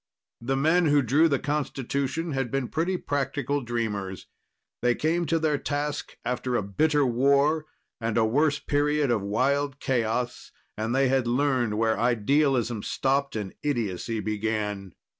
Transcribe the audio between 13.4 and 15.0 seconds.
idiocy began.